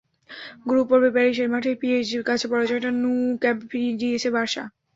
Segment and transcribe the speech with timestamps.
[0.65, 4.63] Group পর্বে প্যারিসের মাঠে পিএসজির কাছে পরাজয়টা ন্যু ক্যাম্পে ফিরিয়ে দিয়েছে বার্সা।